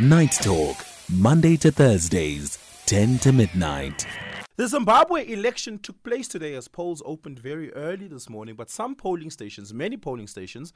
[0.00, 2.56] Night Talk, Monday to Thursdays,
[2.86, 4.06] 10 to midnight.
[4.54, 8.94] The Zimbabwe election took place today as polls opened very early this morning, but some
[8.94, 10.72] polling stations, many polling stations,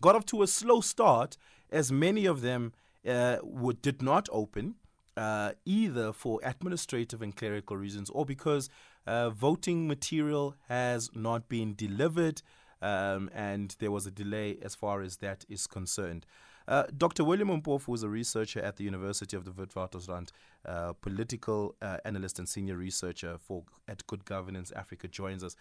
[0.00, 1.36] got off to a slow start
[1.70, 2.72] as many of them
[3.06, 3.36] uh,
[3.82, 4.76] did not open.
[5.18, 8.70] Uh, either for administrative and clerical reasons or because
[9.06, 12.40] uh, voting material has not been delivered
[12.80, 16.24] um, and there was a delay as far as that is concerned.
[16.68, 17.24] Uh, Dr.
[17.24, 20.30] William Mpofu, is a researcher at the University of the Witwatersrand,
[20.66, 25.56] uh, political uh, analyst and senior researcher for at Good Governance Africa, joins us.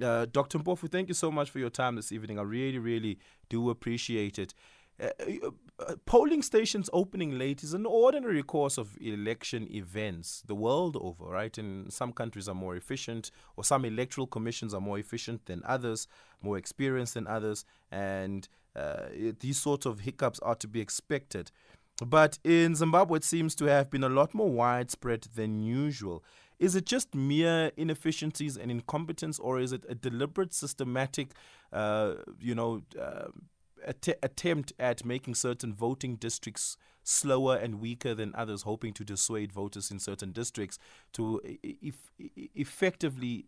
[0.00, 0.58] Uh, Dr.
[0.58, 2.38] Mpofu, thank you so much for your time this evening.
[2.38, 4.54] I really, really do appreciate it.
[4.98, 5.10] Uh,
[6.06, 11.58] polling stations opening late is an ordinary course of election events the world over, right?
[11.58, 16.08] And some countries are more efficient, or some electoral commissions are more efficient than others,
[16.40, 21.50] more experienced than others, and uh, these sorts of hiccups are to be expected.
[22.04, 26.22] But in Zimbabwe, it seems to have been a lot more widespread than usual.
[26.58, 31.28] Is it just mere inefficiencies and incompetence, or is it a deliberate, systematic,
[31.72, 33.28] uh, you know, uh,
[33.86, 39.52] att- attempt at making certain voting districts slower and weaker than others, hoping to dissuade
[39.52, 40.78] voters in certain districts
[41.12, 43.46] to e- e- effectively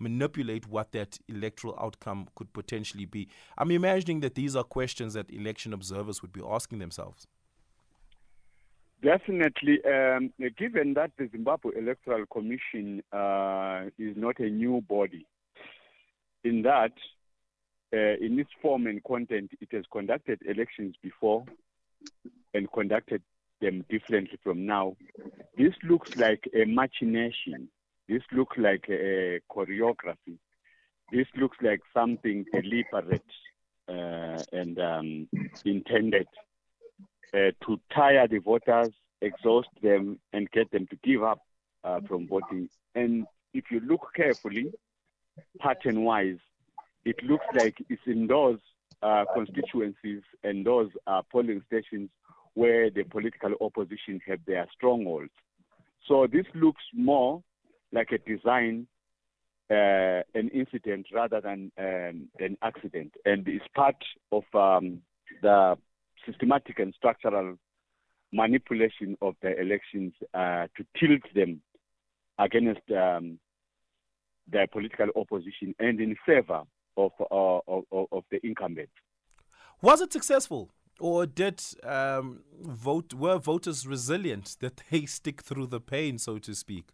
[0.00, 3.28] manipulate what that electoral outcome could potentially be.
[3.56, 7.26] I'm imagining that these are questions that election observers would be asking themselves.
[9.02, 15.24] Definitely, um, given that the Zimbabwe Electoral Commission uh, is not a new body,
[16.42, 16.92] in that
[17.92, 21.44] uh, in its form and content, it has conducted elections before
[22.54, 23.22] and conducted
[23.60, 24.96] them differently from now.
[25.56, 27.68] This looks like a machination.
[28.08, 30.38] This looks like a choreography.
[31.12, 33.22] This looks like something deliberate
[33.88, 35.28] uh, and um,
[35.64, 36.26] intended
[37.34, 41.40] uh, to tire the voters, exhaust them, and get them to give up
[41.84, 42.68] uh, from voting.
[42.94, 44.72] And if you look carefully,
[45.58, 46.38] pattern wise,
[47.04, 48.58] it looks like it's in those
[49.02, 52.10] uh, constituencies and those uh, polling stations
[52.54, 55.30] where the political opposition have their strongholds.
[56.06, 57.42] So this looks more
[57.92, 58.86] like a design,
[59.70, 65.00] uh, an incident rather than um, an accident, and it's part of um,
[65.42, 65.76] the
[66.26, 67.56] systematic and structural
[68.32, 71.60] manipulation of the elections uh, to tilt them
[72.38, 73.38] against um,
[74.50, 76.62] the political opposition and in favor
[76.96, 78.90] of, uh, of, of the incumbent.
[79.80, 80.70] Was it successful?
[81.00, 86.54] Or did um, vote were voters resilient that they stick through the pain, so to
[86.54, 86.86] speak?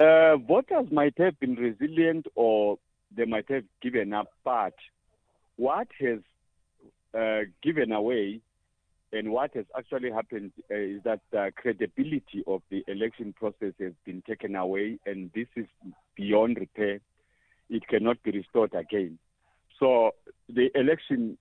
[0.00, 2.78] Uh, voters might have been resilient, or
[3.14, 4.28] they might have given up.
[4.44, 4.74] But
[5.56, 6.20] what has
[7.14, 8.40] uh, given away,
[9.12, 13.92] and what has actually happened, uh, is that the credibility of the election process has
[14.06, 15.66] been taken away, and this is
[16.16, 17.00] beyond repair
[17.70, 19.18] it cannot be restored again.
[19.78, 20.10] So
[20.48, 21.38] the election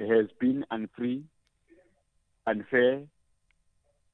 [0.00, 1.22] has been unfree,
[2.46, 3.02] unfair,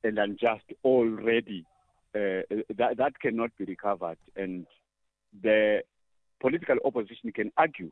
[0.04, 1.64] and unjust already.
[2.16, 2.42] Uh,
[2.78, 4.20] that, that cannot be recovered.
[4.36, 4.66] And
[5.42, 5.82] the
[6.40, 7.90] political opposition can argue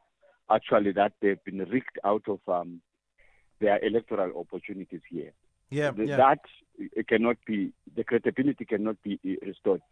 [0.51, 2.81] actually that they've been rigged out of um,
[3.61, 5.33] their electoral opportunities here.
[5.71, 6.17] Yeah, yeah.
[6.17, 6.43] That
[7.09, 9.83] cannot be, the credibility cannot be restored.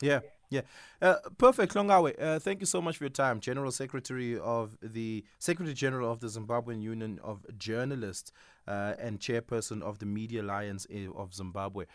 [0.00, 0.20] Yeah,
[0.50, 0.62] yeah.
[1.02, 2.14] Uh, perfect, Hlongwane.
[2.22, 3.40] Uh, thank you so much for your time.
[3.40, 8.30] General Secretary of the Secretary General of the Zimbabwean Union of Journalists
[8.68, 10.86] uh, and Chairperson of the Media Alliance
[11.16, 11.86] of Zimbabwe.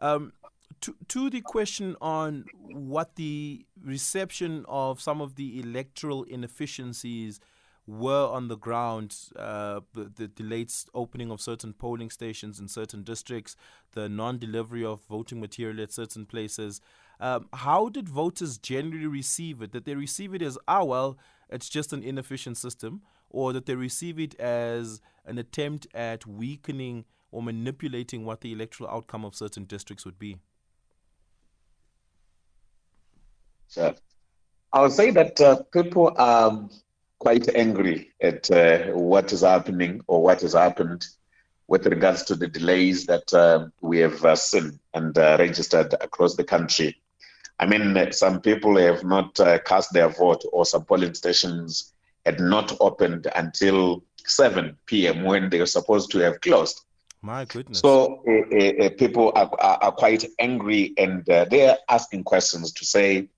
[0.00, 0.32] Um,
[0.82, 7.40] to, to the question on what the reception of some of the electoral inefficiencies
[7.86, 13.56] were on the ground, uh, the delayed opening of certain polling stations in certain districts,
[13.92, 16.80] the non delivery of voting material at certain places.
[17.20, 19.72] Um, how did voters generally receive it?
[19.72, 21.18] Did they receive it as, ah, well,
[21.48, 23.02] it's just an inefficient system?
[23.30, 28.90] Or did they receive it as an attempt at weakening or manipulating what the electoral
[28.90, 30.38] outcome of certain districts would be?
[33.72, 33.94] So,
[34.70, 36.68] I would say that uh, people are
[37.18, 41.06] quite angry at uh, what is happening or what has happened
[41.68, 46.36] with regards to the delays that uh, we have uh, seen and uh, registered across
[46.36, 47.00] the country.
[47.58, 51.94] I mean, some people have not uh, cast their vote, or some polling stations
[52.26, 55.24] had not opened until 7 p.m.
[55.24, 56.82] when they were supposed to have closed.
[57.22, 57.78] My goodness.
[57.78, 62.84] So uh, uh, people are, are, are, quite angry and uh, they're asking questions to
[62.84, 63.28] say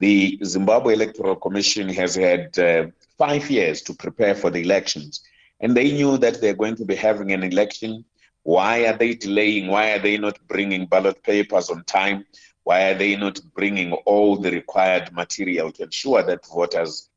[0.00, 2.86] the Zimbabwe Electoral Commission has had uh,
[3.16, 5.22] five years to prepare for the elections.
[5.60, 8.04] And they knew that they're going to be having an election
[8.44, 9.68] Why are they delaying?
[9.68, 12.26] Why are they not bringing ballot papers on time?
[12.64, 17.08] Why are they not bringing all the required material to ensure that voters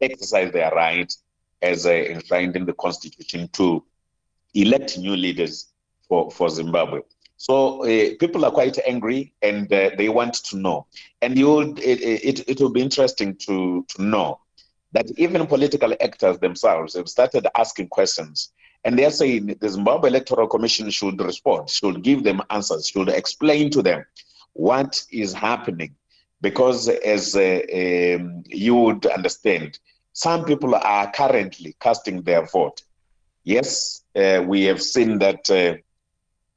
[0.00, 1.12] exercise their right
[1.62, 3.82] as uh, enshrined in the constitution to
[4.52, 5.72] elect new leaders
[6.06, 7.00] for, for Zimbabwe?
[7.46, 10.86] So uh, people are quite angry and uh, they want to know.
[11.20, 12.00] And you it,
[12.30, 14.40] it, it will be interesting to, to know
[14.92, 18.54] that even political actors themselves have started asking questions.
[18.86, 23.70] And they're saying the Zimbabwe Electoral Commission should respond, should give them answers, should explain
[23.72, 24.06] to them
[24.54, 25.94] what is happening.
[26.40, 29.78] Because as uh, um, you would understand,
[30.14, 32.82] some people are currently casting their vote.
[33.42, 35.50] Yes, we have seen that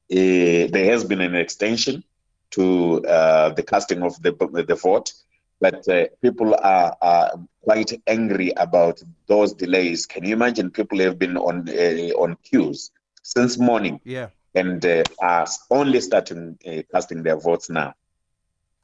[0.09, 2.03] uh, uh, there has been an extension
[2.51, 4.31] to uh, the casting of the,
[4.67, 5.13] the vote,
[5.59, 7.31] but uh, people are, are,
[7.61, 10.05] quite angry about those delays.
[10.05, 10.71] Can you imagine?
[10.71, 11.67] People have been on
[12.15, 12.91] on queues
[13.23, 14.85] since morning, yeah, and
[15.21, 16.57] are only starting
[16.89, 17.93] casting their votes now.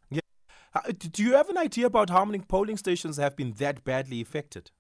[0.10, 0.20] Yeah.
[0.98, 4.72] Do you have an idea about how many polling stations have been that badly affected?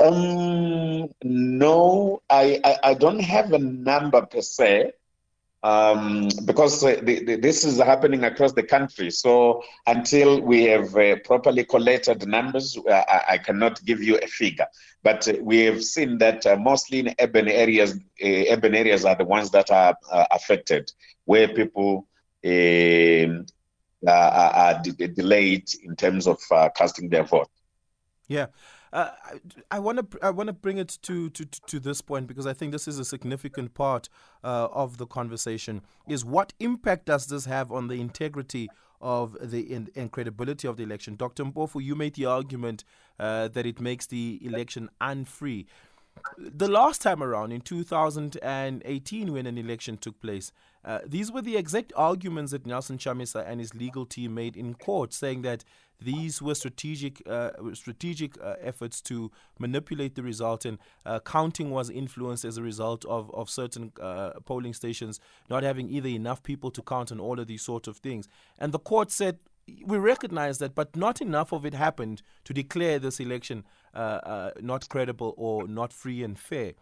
[0.00, 4.92] Um, no, I, I, I, don't have a number per se
[5.62, 9.10] um, because uh, the, the, this is happening across the country.
[9.10, 14.26] So until we have uh, properly collated numbers, uh, I, I, cannot give you a
[14.26, 14.66] figure.
[15.02, 19.24] But uh, we have seen that uh, mostly in urban areas, urban areas are the
[19.24, 19.96] ones that are
[20.30, 20.90] affected,
[21.26, 22.08] where people
[22.44, 23.46] um,
[24.08, 26.40] are, are de- delayed in terms of
[26.74, 27.48] casting their vote.
[28.26, 28.46] Yeah.
[28.92, 32.52] I want to I want to bring it to, to to this point because I
[32.52, 34.08] think this is a significant part
[34.44, 35.80] uh, of the conversation.
[36.06, 38.68] Is what impact does this have on the integrity
[39.00, 41.16] of the in, and credibility of the election?
[41.16, 41.44] Dr.
[41.44, 42.84] Mpofu, you made the argument
[43.18, 45.66] uh, that it makes the election unfree.
[46.38, 50.52] The last time around, in 2018, when an election took place,
[50.84, 54.74] uh, these were the exact arguments that Nelson Chamisa and his legal team made in
[54.74, 55.64] court, saying that
[56.00, 61.90] these were strategic uh, strategic uh, efforts to manipulate the result, and uh, counting was
[61.90, 66.70] influenced as a result of of certain uh, polling stations not having either enough people
[66.72, 68.28] to count and all of these sort of things.
[68.58, 72.98] And the court said we recognize that, but not enough of it happened to declare
[72.98, 73.64] this election
[73.94, 76.72] uh, uh, not credible or not free and fair.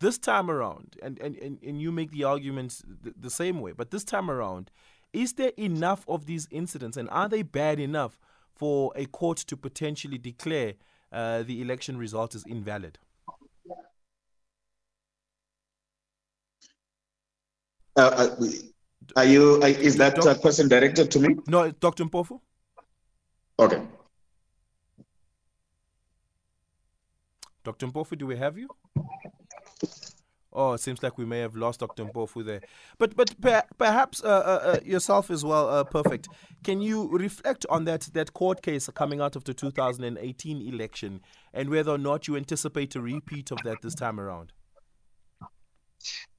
[0.00, 3.90] This time around, and, and, and, and you make the arguments the, same way, but
[3.90, 4.70] this time around,
[5.12, 8.18] is there enough of these incidents and are they bad enough
[8.52, 10.74] for a court to potentially declare
[11.12, 12.98] uh, the election result is invalid?
[17.94, 18.71] Uh, uh
[19.16, 19.62] are you?
[19.62, 21.36] Is that Doc- question directed to me?
[21.46, 22.04] No, Dr.
[22.04, 22.40] Mpofu.
[23.58, 23.82] Okay.
[27.64, 27.86] Dr.
[27.86, 28.68] Mpofu, do we have you?
[30.54, 32.04] Oh, it seems like we may have lost Dr.
[32.04, 32.60] Mpofu there.
[32.98, 36.28] But but per, perhaps uh, uh, uh, yourself as well, uh, perfect.
[36.62, 41.20] Can you reflect on that that court case coming out of the 2018 election
[41.54, 44.52] and whether or not you anticipate a repeat of that this time around?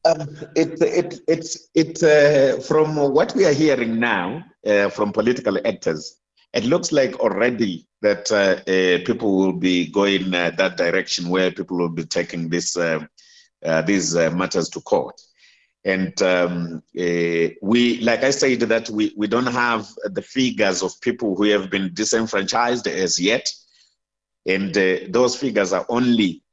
[0.05, 5.57] Um, it, it, it's it uh, from what we are hearing now uh, from political
[5.65, 6.17] actors.
[6.53, 8.25] It looks like already that
[9.05, 12.77] people will be going that direction where people will be taking this
[13.63, 15.21] uh, these uh, matters to court.
[15.85, 20.99] And um, uh, we, like I said, that we, we don't have the figures of
[21.01, 23.49] people who have been disenfranchised as yet.
[24.45, 24.73] And
[25.13, 26.43] those figures are only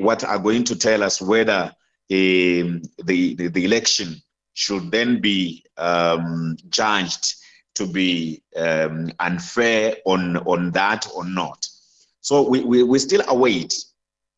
[0.00, 1.72] what are going to tell us whether
[2.08, 7.34] the, the, the, election should then be um, judged
[7.74, 11.66] to be um, unfair on, on that or not.
[12.20, 13.74] So we, we, we still await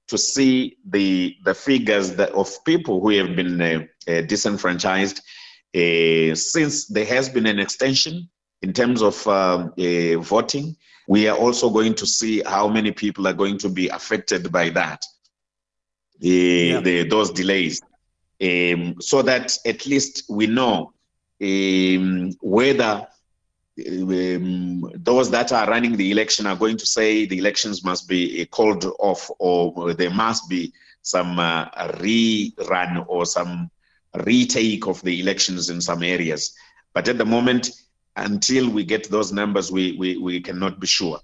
[0.08, 5.20] to see the the figures that of people who have been uh, uh, disenfranchised
[5.74, 8.28] uh, since there has been an extension
[8.62, 10.76] in terms of um, uh, voting.
[11.08, 14.70] We are also going to see how many people are going to be affected by
[14.70, 15.04] that,
[16.18, 16.80] yeah.
[16.80, 17.80] the, those delays,
[18.42, 20.92] um, so that at least we know
[21.42, 23.06] um, whether
[23.88, 28.42] um, those that are running the election are going to say the elections must be
[28.42, 31.66] uh, called off or there must be some uh,
[32.00, 33.70] rerun or some
[34.24, 36.56] retake of the elections in some areas.
[36.94, 37.70] But at the moment,
[38.16, 41.20] until we get those numbers, we, we, we cannot be sure.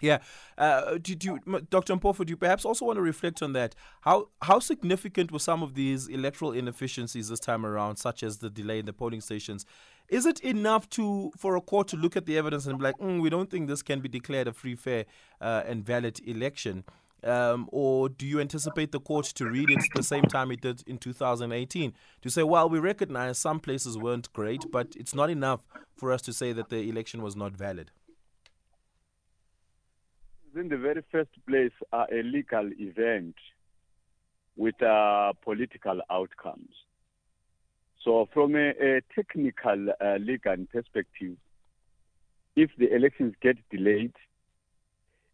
[0.00, 0.18] Yeah.
[0.56, 1.38] Uh, did you,
[1.70, 1.96] Dr.
[1.96, 3.74] Mpofu, do you perhaps also want to reflect on that?
[4.02, 8.50] How how significant were some of these electoral inefficiencies this time around, such as the
[8.50, 9.66] delay in the polling stations?
[10.08, 12.98] Is it enough to for a court to look at the evidence and be like,
[12.98, 15.06] mm, we don't think this can be declared a free, fair,
[15.40, 16.84] uh, and valid election?
[17.24, 20.82] Um, or do you anticipate the court to read it the same time it did
[20.86, 25.60] in 2018 to say, well, we recognize some places weren't great, but it's not enough
[25.96, 27.90] for us to say that the election was not valid?
[30.56, 33.34] In the very first place, uh, a legal event
[34.56, 36.70] with uh, political outcomes.
[38.04, 41.36] So, from a, a technical uh, legal perspective,
[42.54, 44.14] if the elections get delayed,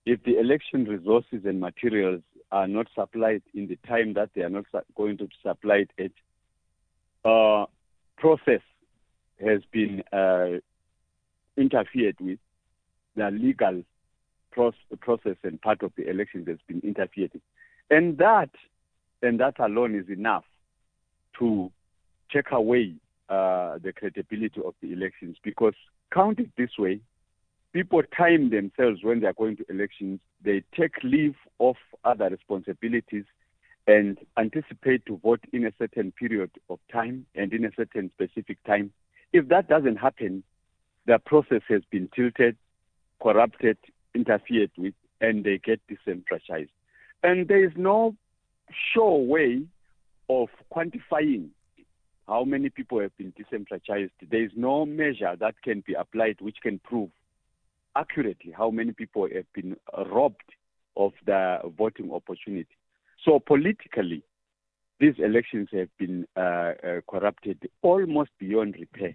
[0.06, 4.48] if the election resources and materials are not supplied in the time that they are
[4.48, 6.12] not su- going to supply it
[7.24, 7.66] uh,
[8.16, 8.62] process
[9.38, 10.58] has been uh,
[11.56, 12.38] interfered with.
[13.16, 13.89] The legal proce-
[14.50, 17.40] process and part of the elections has been interfered.
[17.90, 18.50] And that,
[19.22, 20.44] and that alone is enough
[21.38, 21.70] to
[22.32, 22.94] take away
[23.28, 25.74] uh, the credibility of the elections because
[26.12, 27.00] counted this way,
[27.72, 30.20] people time themselves when they are going to elections.
[30.44, 33.24] They take leave of other responsibilities
[33.86, 38.62] and anticipate to vote in a certain period of time and in a certain specific
[38.64, 38.92] time.
[39.32, 40.42] If that doesn't happen,
[41.06, 42.56] the process has been tilted,
[43.22, 43.78] corrupted,
[44.14, 46.70] interfered with, and they get disenfranchised.
[47.22, 48.16] And there is no
[48.92, 49.62] sure way
[50.28, 51.48] of quantifying
[52.26, 54.12] how many people have been disenfranchised.
[54.30, 57.10] There is no measure that can be applied which can prove
[57.96, 59.76] accurately how many people have been
[60.10, 60.54] robbed
[60.96, 62.76] of the voting opportunity.
[63.24, 64.22] So politically,
[65.00, 69.14] these elections have been uh, uh, corrupted almost beyond repair.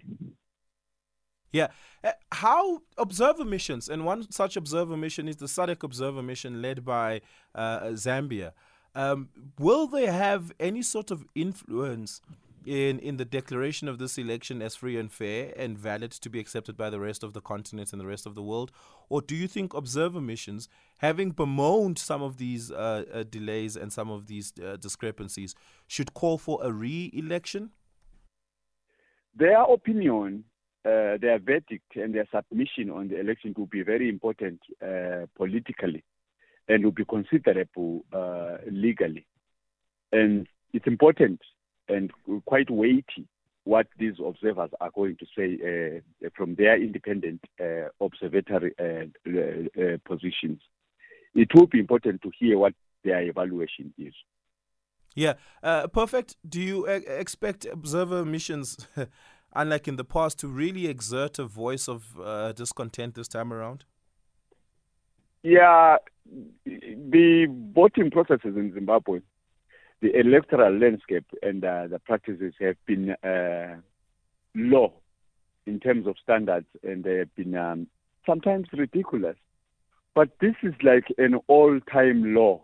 [1.52, 1.68] Yeah.
[2.04, 6.84] Uh, how observer missions, and one such observer mission is the SADC observer mission led
[6.84, 7.20] by
[7.54, 8.52] uh, Zambia.
[8.94, 12.20] Um, will they have any sort of influence
[12.66, 16.40] in, in the declaration of this election as free and fair and valid to be
[16.40, 18.72] accepted by the rest of the continent and the rest of the world?
[19.08, 23.92] Or do you think observer missions, having bemoaned some of these uh, uh, delays and
[23.92, 25.54] some of these uh, discrepancies,
[25.86, 27.70] should call for a re election?
[29.34, 30.44] Their opinion,
[30.86, 36.04] uh, their verdict, and their submission on the election will be very important uh, politically
[36.68, 39.26] and will be considerable uh, legally.
[40.12, 41.40] And it's important
[41.88, 42.10] and
[42.44, 43.26] quite weighty
[43.64, 45.58] what these observers are going to say
[46.24, 50.60] uh, from their independent uh, observatory uh, positions.
[51.34, 52.74] It will be important to hear what
[53.04, 54.14] their evaluation is.
[55.16, 55.34] Yeah,
[55.92, 56.36] perfect.
[56.46, 58.86] Do you expect observer missions,
[59.56, 63.84] unlike in the past, to really exert a voice of discontent this time around?
[65.42, 65.96] Yeah,
[66.64, 69.20] the voting processes in Zimbabwe
[70.00, 73.76] the electoral landscape and uh, the practices have been uh,
[74.54, 74.92] low
[75.66, 77.86] in terms of standards and they have been um,
[78.26, 79.36] sometimes ridiculous.
[80.14, 82.62] But this is like an all time law.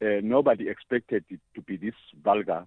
[0.00, 2.64] Uh, nobody expected it to be this vulgar,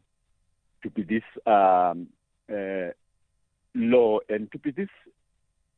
[0.84, 2.08] to be this um,
[2.52, 2.92] uh,
[3.76, 4.90] low, and to be this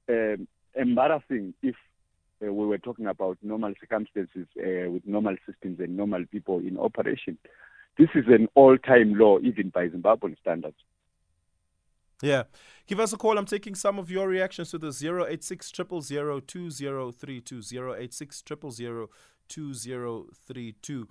[0.10, 1.76] um, embarrassing if
[2.44, 6.78] uh, we were talking about normal circumstances uh, with normal systems and normal people in
[6.78, 7.38] operation.
[7.98, 10.76] This is an all-time law, even by Zimbabwean standards.
[12.22, 12.44] Yeah.
[12.88, 13.38] Give us a call.
[13.38, 16.72] I'm taking some of your reactions to the 086 2032
[17.98, 21.08] 086 2032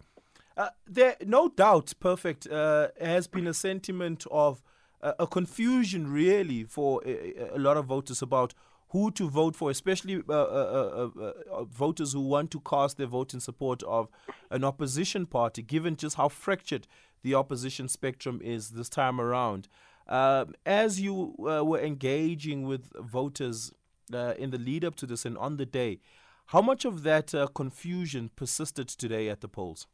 [0.56, 4.62] uh, there, no doubt, perfect, uh, has been a sentiment of
[5.02, 8.54] uh, a confusion, really, for a, a, lot of voters about
[8.90, 13.06] who to vote for, especially uh, uh, uh, uh, voters who want to cast their
[13.06, 14.08] vote in support of
[14.50, 16.86] an opposition party, given just how fractured
[17.22, 19.66] the opposition spectrum is this time around.
[20.08, 23.72] Um, as you uh, were engaging with voters
[24.12, 26.00] uh, in the lead up to this and on the day,
[26.46, 29.86] how much of that confusion persisted today at the polls?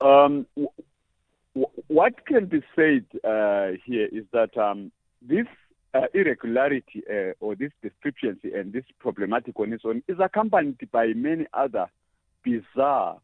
[0.00, 0.46] Um,
[1.54, 3.04] what can be said
[3.84, 5.46] here is that um, this
[5.94, 11.08] uh, irregularity uh, or this discrepancy and this problematic on its own is accompanied by
[11.14, 11.86] many other
[12.44, 13.18] bizarre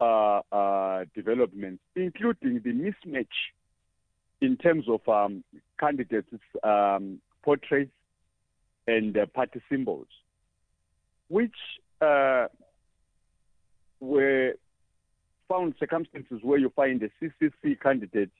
[0.00, 3.26] uh, uh, developments, including the mismatch
[4.40, 5.44] in terms of um,
[5.78, 6.28] candidates'
[6.62, 7.90] um, portraits
[8.86, 10.06] and uh, party symbols,
[11.28, 11.54] which
[12.00, 12.46] uh,
[14.00, 14.54] were
[15.50, 18.30] found circumstances where you find a CCC candidate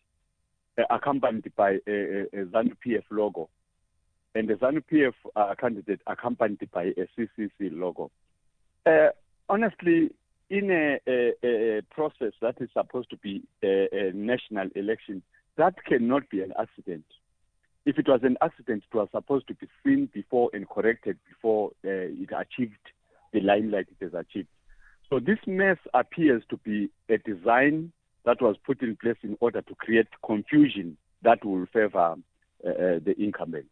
[0.78, 3.48] uh, accompanied by a, a, ZANU PF logo,
[4.36, 8.12] and the ZANU PF uh, candidate accompanied by a CCC logo.
[8.86, 9.08] Uh,
[9.48, 10.10] honestly,
[10.50, 15.20] in a, a, process that is supposed to be a, national election,
[15.56, 17.04] that cannot be an accident.
[17.86, 21.70] If it was an accident, it was supposed to be seen before and corrected before
[21.84, 21.88] uh,
[22.22, 22.86] it achieved
[23.32, 24.48] the limelight it has achieved.
[25.10, 27.92] So this mess appears to be a design
[28.24, 32.14] that was put in place in order to create confusion that will favor
[32.64, 33.66] uh, uh the incumbent.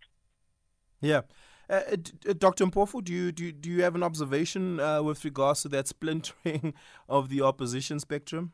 [1.01, 1.23] Yeah.
[1.71, 1.83] Uh,
[2.29, 2.67] uh Dr.
[2.67, 5.87] Mpofu, do you, do you, do you have an observation uh, with regards to that
[5.87, 6.75] splintering
[7.09, 8.53] of the opposition spectrum?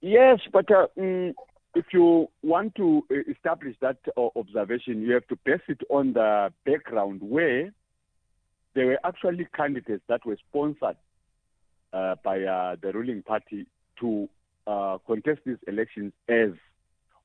[0.00, 1.34] Yes, but uh, mm,
[1.74, 7.20] if you want to establish that observation, you have to base it on the background
[7.22, 7.70] where
[8.74, 10.96] there were actually candidates that were sponsored
[11.92, 13.66] uh, by uh, the ruling party
[14.00, 14.28] to
[14.66, 16.50] uh, contest these elections as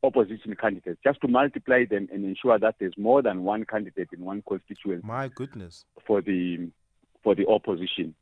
[0.04, 4.24] opposition candidates, just to multiply them and ensure that there's more than one candidate in
[4.24, 5.06] one constituency.
[5.06, 5.86] My goodness.
[6.06, 6.70] For the
[7.24, 8.14] for the opposition,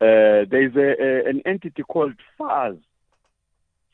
[0.00, 2.74] uh, there is a, a, an entity called FAZ,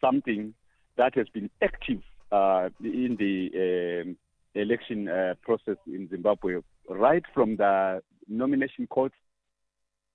[0.01, 0.55] something
[0.97, 4.17] that has been active uh, in the um,
[4.55, 9.15] election uh, process in Zimbabwe right from the nomination courts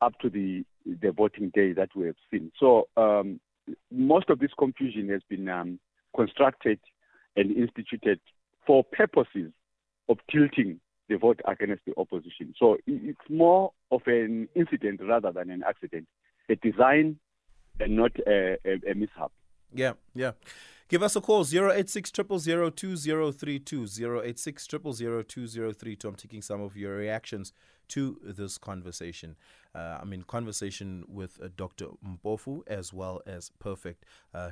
[0.01, 0.63] up to the
[1.01, 2.51] the voting day that we have seen.
[2.59, 3.39] So um,
[3.91, 5.79] most of this confusion has been um,
[6.15, 6.79] constructed
[7.35, 8.19] and instituted
[8.65, 9.51] for purposes
[10.07, 12.53] of tilting the vote against the opposition.
[12.57, 16.07] So it's more of an incident rather than an accident,
[16.49, 17.17] a design
[17.79, 19.31] and not a, a, a mishap.
[19.73, 20.31] Yeah, yeah.
[20.89, 23.87] Give us a call 086 2032
[24.23, 27.53] 086 2032 I'm taking some of your reactions
[27.89, 29.35] to this conversation.
[29.75, 31.89] Uh, I mean, conversation with uh, Dr.
[32.03, 34.49] Mpofu as well as Perfect uh.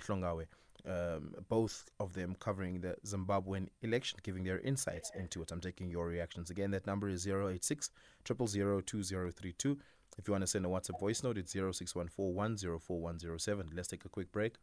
[0.85, 5.51] Um, both of them covering the Zimbabwean election, giving their insights into it.
[5.51, 6.51] I'm taking your reactions.
[6.51, 7.89] Again, that number is 086
[8.23, 9.77] 2032
[10.17, 14.31] If you want to send a WhatsApp voice note, it's 0614 Let's take a quick
[14.31, 14.53] break.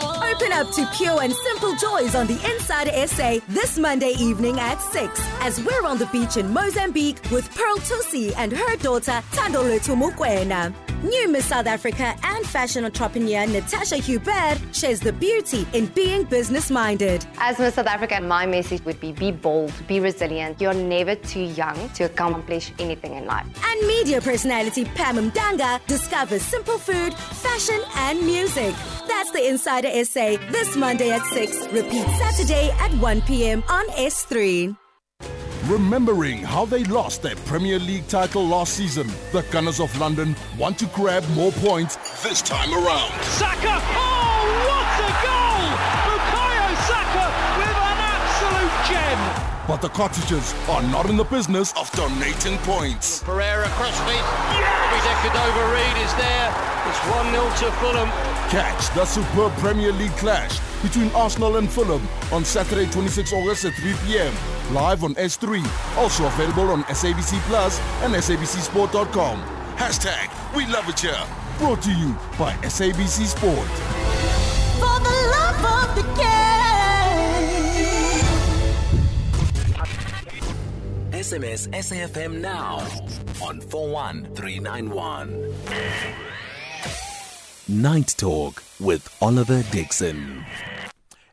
[0.00, 4.80] Open up to pure and simple joys on the Inside SA this Monday evening at
[4.80, 9.78] 6 as we're on the beach in Mozambique with Pearl Thusi and her daughter Tandolo
[9.94, 10.74] Mokoena.
[11.04, 16.70] New Miss South Africa and fashion entrepreneur Natasha Joubert shares the beauty in being business
[16.70, 17.24] minded.
[17.36, 20.60] As Miss South Africa, my message would be be bold, be resilient.
[20.60, 23.46] You're never too young to accomplish anything in life.
[23.66, 28.74] And media personality Pam Mtanga discovers simple food, fashion, and music.
[29.14, 31.68] That's the Insider SA this Monday at 6.
[31.68, 33.62] Repeat Saturday at 1 p.m.
[33.68, 34.76] on S3.
[35.68, 40.80] Remembering how they lost their Premier League title last season, the Gunners of London want
[40.80, 43.12] to grab more points this time around.
[43.38, 43.78] Saka!
[43.94, 45.62] Oh, what a goal!
[46.10, 49.68] Bukayo Saka with an absolute gem!
[49.68, 53.22] But the Cottagers are not in the business of donating points.
[53.22, 54.24] Pereira crossfeed.
[54.58, 54.84] Yes!
[55.24, 56.52] Cordova Reid is there.
[56.86, 58.33] It's 1 0 to Fulham.
[58.54, 63.74] Catch the superb Premier League clash between Arsenal and Fulham on Saturday, 26 August at
[63.74, 64.32] 3 p.m.
[64.72, 65.66] Live on S3.
[65.96, 69.42] Also available on SABC Plus and SABCSport.com.
[69.74, 71.26] Hashtag We Love It Here.
[71.58, 73.68] Brought to you by SABC Sport.
[74.78, 76.30] For the love of the game.
[81.12, 82.86] SMS SAFM now
[83.42, 86.33] on 41391.
[87.66, 90.44] Night Talk with Oliver Dickson.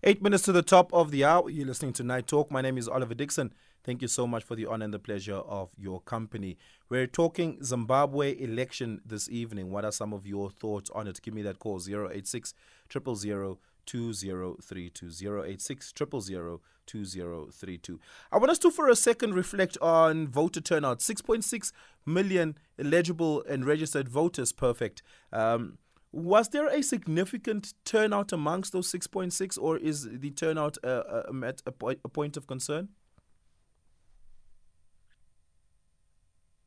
[0.02, 1.50] Eight minutes to the top of the hour.
[1.50, 2.50] You're listening to Night Talk.
[2.50, 3.52] My name is Oliver Dickson.
[3.84, 6.58] Thank you so much for the honor and the pleasure of your company.
[6.88, 9.72] We're talking Zimbabwe election this evening.
[9.72, 11.22] What are some of your thoughts on it?
[11.22, 12.54] Give me that call 086
[12.90, 18.00] 000 2032 086 2032.
[18.32, 21.00] I want us to, for a second, reflect on voter turnout.
[21.00, 21.74] 6.6
[22.06, 25.02] million eligible and registered voters, perfect.
[25.34, 25.78] Um,
[26.12, 31.62] was there a significant turnout amongst those 6.6, or is the turnout uh, uh, at
[31.66, 32.90] a, a point of concern?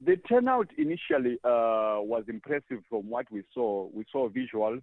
[0.00, 3.88] The turnout initially uh, was impressive from what we saw.
[3.92, 4.82] We saw visuals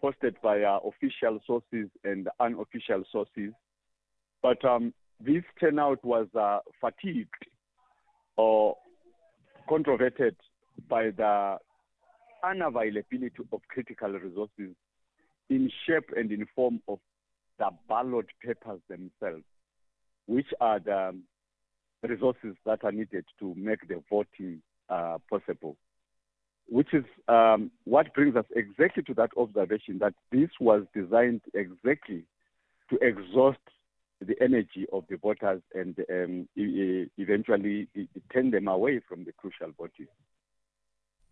[0.00, 3.52] posted by uh, official sources and unofficial sources.
[4.42, 7.46] But um, this turnout was uh, fatigued
[8.36, 8.76] or
[9.68, 10.36] controverted
[10.88, 11.56] by the
[12.46, 14.74] unavailability of critical resources
[15.50, 16.98] in shape and in form of
[17.58, 19.44] the ballot papers themselves,
[20.26, 21.16] which are the
[22.06, 25.76] resources that are needed to make the voting uh, possible
[26.68, 32.24] which is um, what brings us exactly to that observation that this was designed exactly
[32.90, 33.58] to exhaust
[34.20, 37.86] the energy of the voters and um, eventually
[38.32, 40.06] turn them away from the crucial voting.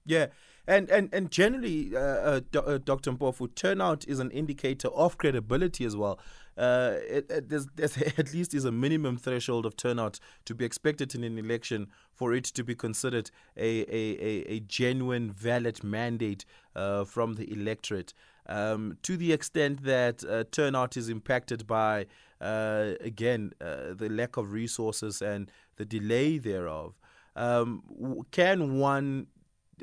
[0.06, 0.26] Yeah,
[0.66, 3.12] and and and generally, uh, uh, Dr.
[3.12, 6.18] Mpofu, turnout is an indicator of credibility as well.
[6.56, 10.64] Uh, it, it, there's, there's at least is a minimum threshold of turnout to be
[10.64, 15.82] expected in an election for it to be considered a a, a, a genuine, valid
[15.82, 16.44] mandate
[16.76, 18.14] uh, from the electorate.
[18.46, 22.04] Um, to the extent that uh, turnout is impacted by,
[22.40, 26.94] again, the lack of resources and the delay thereof.
[27.36, 29.28] Um, can one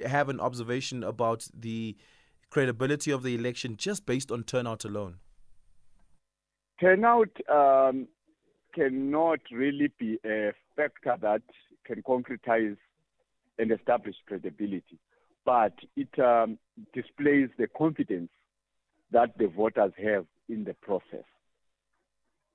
[0.06, 1.95] have an observation about the
[2.49, 5.15] credibility of the election just based on turnout alone?
[6.80, 8.08] Turnout um,
[8.73, 11.41] cannot really be a factor that
[11.86, 12.77] can concretize
[13.60, 14.97] and establish credibility,
[15.45, 16.58] but it um,
[16.93, 18.30] displays the confidence
[19.12, 21.25] that the voters have in the process.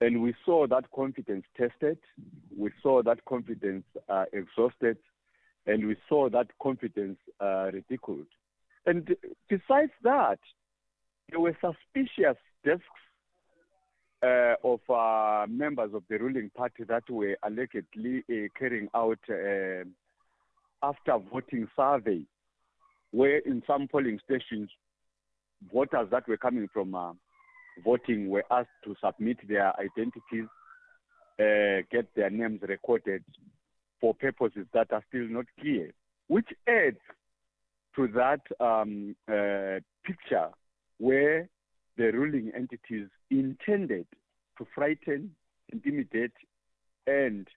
[0.00, 1.98] And we saw that confidence tested,
[2.54, 4.98] we saw that confidence uh, exhausted,
[5.66, 8.26] and we saw that confidence uh, ridiculed.
[8.86, 9.16] And
[9.48, 10.38] besides that,
[11.28, 12.84] there were suspicious desks
[14.22, 19.84] uh, of uh, members of the ruling party that were allegedly uh, carrying out uh,
[20.82, 22.22] after voting survey,
[23.10, 24.70] where in some polling stations,
[25.72, 27.12] voters that were coming from uh,
[27.84, 30.48] voting were asked to submit their identities,
[31.90, 33.22] get their names recorded
[34.00, 35.92] for purposes that are still not clear,
[36.28, 36.98] which adds
[37.94, 40.48] to that um, uh, picture
[40.98, 41.48] where
[41.96, 44.06] the ruling entities intended
[44.58, 45.34] to frighten,
[45.72, 46.32] intimidate,
[47.06, 47.48] and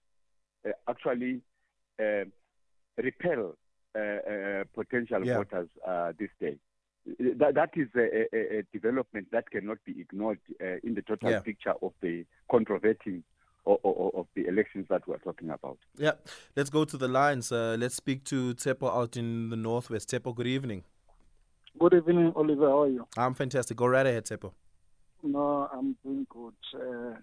[0.65, 1.41] uh, actually
[1.99, 2.23] uh,
[2.97, 3.55] repel
[3.95, 5.35] uh, uh, potential Yeah.
[5.35, 6.57] voters uh, this day.
[7.37, 10.39] That, that is a, a, a development that cannot be ignored
[10.83, 11.39] in the total Yeah.
[11.39, 13.23] picture of the controverting
[13.65, 15.77] of, of, of the elections that we're talking about.
[15.97, 16.13] Yeah,
[16.55, 17.51] let's go to the lines.
[17.51, 20.09] Uh, let's speak to Tepo out in the northwest.
[20.09, 20.83] Tepo, good evening.
[21.77, 22.67] Good evening, Oliver.
[22.67, 23.07] How are you?
[23.17, 23.77] I'm fantastic.
[23.77, 24.51] Go right ahead, Tepo.
[25.23, 26.53] No, I'm doing good.
[26.73, 27.15] Uh,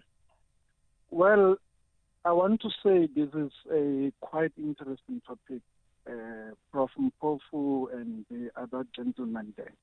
[1.09, 1.57] well,
[2.25, 5.61] I want to say this is a quite interesting topic,
[6.09, 6.91] uh, Prof.
[6.99, 9.73] Mpofu and the other gentlemen there.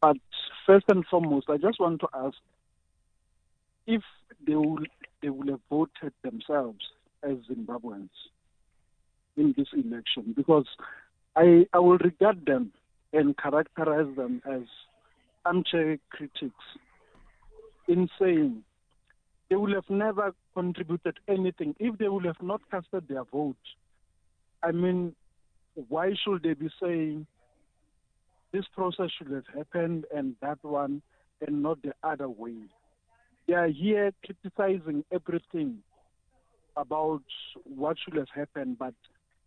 [0.00, 0.16] But
[0.66, 2.36] first and foremost, I just want to ask
[3.86, 4.02] if
[4.46, 4.78] they will
[5.24, 6.84] they will have voted themselves
[7.22, 8.10] as Zimbabweans
[9.38, 10.66] in this election, because
[11.34, 12.72] I I will regard them
[13.14, 14.62] and characterize them as
[15.46, 16.66] armchair critics
[17.88, 18.62] in saying
[19.48, 23.56] they will have never contributed anything if they will have not casted their vote.
[24.62, 25.14] I mean,
[25.88, 27.26] why should they be saying
[28.52, 31.00] this process should have happened and that one
[31.46, 32.56] and not the other way?
[33.46, 35.78] They are here criticizing everything
[36.76, 37.22] about
[37.64, 38.94] what should have happened, but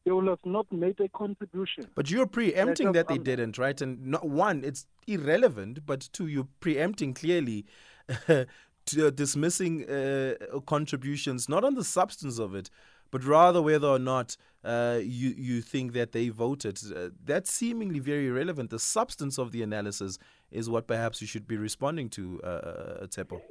[0.06, 1.88] they will have not made a contribution.
[1.96, 3.80] But you're preempting that they didn't, right?
[3.82, 7.66] And not one, it's irrelevant, but two, you're preempting clearly,
[8.28, 12.70] to, uh, dismissing uh, contributions not on the substance of it,
[13.12, 16.80] but rather whether or not uh, you you think that they voted.
[16.96, 18.70] Uh, that's seemingly very irrelevant.
[18.70, 20.18] The substance of the analysis
[20.52, 23.42] is what perhaps you should be responding to, uh, uh, Tepo.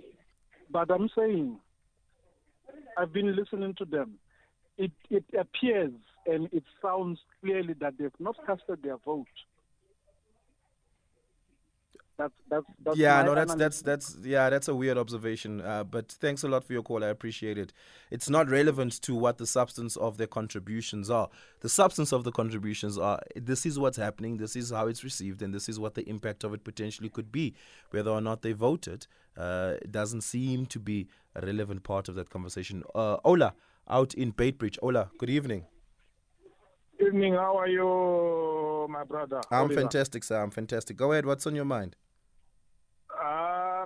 [0.71, 1.59] But I'm saying,
[2.97, 4.15] I've been listening to them.
[4.79, 5.93] It it appears
[6.27, 9.27] and it sounds clearly that they've not casted their vote.
[12.19, 13.83] That's that's, that's yeah, no, that's analysis.
[13.83, 15.61] that's that's yeah, that's a weird observation.
[15.61, 17.05] Uh, but thanks a lot for your call.
[17.05, 17.75] I appreciate it.
[18.11, 21.29] It's not relevant to what the substance of their contributions are.
[21.61, 25.43] The substance of the contributions are this is what's happening, this is how it's received,
[25.43, 27.55] and this is what the impact of it potentially could be.
[27.91, 32.15] Whether or not they voted, uh, it doesn't seem to be a relevant part of
[32.15, 32.83] that conversation.
[32.95, 33.55] Uh, Ola,
[33.89, 34.79] out in Beitbridge.
[34.81, 35.67] Ola, good evening.
[36.99, 39.43] Evening, how are you, my brother?
[39.51, 39.83] I'm Oliver?
[39.83, 40.43] fantastic, sir.
[40.43, 40.97] I'm fantastic.
[40.97, 41.27] Go ahead.
[41.27, 41.95] What's on your mind?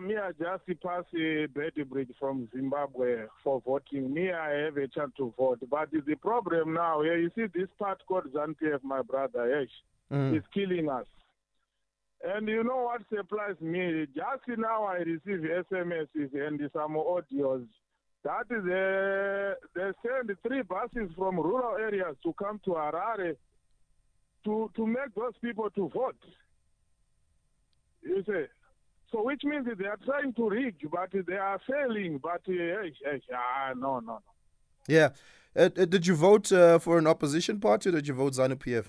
[0.01, 4.13] Me, I just pass a Beitbridge from Zimbabwe for voting.
[4.13, 5.61] Me, I have a chance to vote.
[5.71, 9.69] But the problem now, yeah, you see this part called ZANPF, my brother, yes,
[10.11, 10.37] Mm.
[10.37, 11.07] is killing us.
[12.25, 14.07] And you know what surprised me?
[14.15, 17.67] Just now I receive SMSs and some audios.
[18.25, 23.37] That is, uh, they send three buses from rural areas to come to Harare
[24.45, 26.17] to, to make those people to vote.
[28.03, 28.45] You see?
[29.13, 32.19] So which means they are trying to rig, but they are failing.
[32.23, 34.23] But uh, ah, no, no, no.
[34.87, 35.11] Yeah.
[35.57, 38.55] Uh, uh, did you vote uh, for an opposition party or did you vote ZANU
[38.57, 38.87] PF?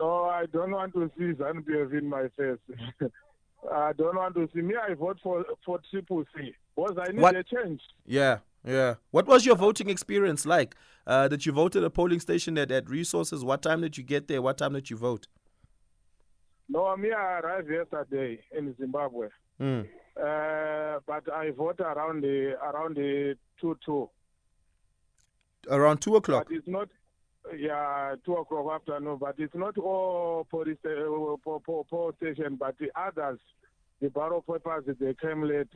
[0.00, 2.58] No, I don't want to see ZANU-PF in my face.
[3.72, 4.74] I don't want to see me.
[4.76, 7.80] I vote for for Triple C because I need What- a change.
[8.04, 8.38] Yeah.
[8.64, 8.96] Yeah.
[9.12, 10.74] What was your voting experience like?
[11.06, 13.44] Uh, that you voted a polling station at, at resources?
[13.44, 14.42] What time did you get there?
[14.42, 15.28] What time did you vote?
[16.68, 19.28] No, me, I arrived yesterday in Zimbabwe.
[19.60, 19.86] Mm.
[20.16, 24.08] Uh, but I vote around the around the two two.
[25.68, 26.46] Around two o'clock.
[26.48, 26.88] But it's not,
[27.56, 29.18] yeah, two o'clock afternoon.
[29.20, 33.38] But it's not all police uh, po, po, po station, but the others,
[34.00, 35.68] the ballot papers, they came late.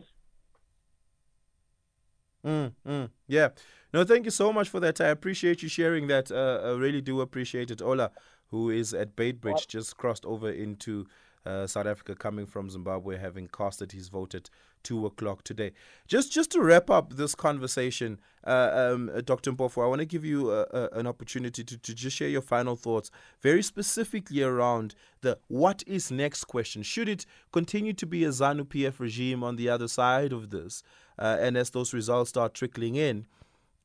[2.44, 3.48] Mm, mm, yeah.
[3.92, 5.00] No, thank you so much for that.
[5.00, 6.31] I appreciate you sharing that.
[6.31, 7.83] Uh, I really do appreciate it.
[7.83, 8.11] Ola,
[8.51, 11.07] who is at Beitbridge, just crossed over into
[11.47, 14.51] uh, South Africa, coming from Zimbabwe, having casted his vote at
[14.83, 15.73] two o'clock today.
[16.07, 19.53] Just, just to wrap up this conversation, uh, um, uh, Dr.
[19.53, 20.53] Mpofu, I want to give you
[20.93, 23.11] an opportunity to, to just share your final thoughts,
[23.41, 26.83] very specifically around the what is next question.
[26.83, 30.83] Should it continue to be a ZANU PF regime on the other side of this,
[31.19, 33.27] uh, and as those results start trickling in,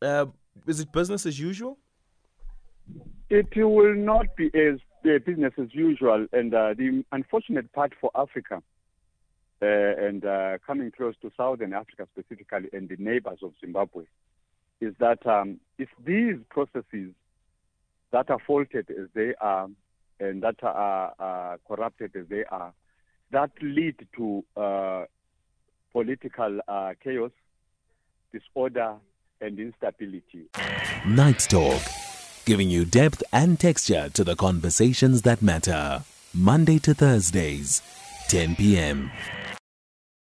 [0.02, 0.28] uh,
[0.68, 1.78] is it business as usual?
[3.36, 6.26] It will not be as uh, business as usual.
[6.32, 8.64] And uh, the unfortunate part for Africa,
[9.62, 14.06] uh, and uh, coming close to Southern Africa specifically, and the neighbors of Zimbabwe,
[14.80, 17.12] is that um, if these processes
[18.12, 19.68] that are faulted as they are,
[20.22, 22.72] and that are corrupted as they are,
[23.32, 25.04] that lead to uh,
[25.92, 27.32] political uh, chaos,
[28.32, 28.96] disorder,
[29.42, 30.46] and instability.
[31.06, 31.82] Night Talk
[32.46, 36.04] giving you depth and texture to the conversations that matter.
[36.34, 37.82] Monday to Thursdays,
[38.30, 39.12] 10 p.m.